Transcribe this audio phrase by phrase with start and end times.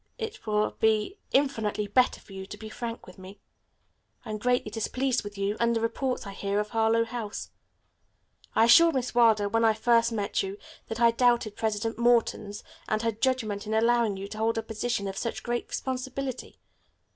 [0.17, 3.39] It will be infinitely better for you to be frank with me.
[4.25, 7.51] I am greatly displeased with you and the reports I hear of Harlowe House.
[8.55, 13.03] I assured Miss Wilder, when first I met you, that I doubted President Morton's and
[13.03, 16.57] her judgment in allowing you to hold a position of such great responsibility.